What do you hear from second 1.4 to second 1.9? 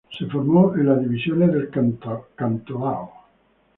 del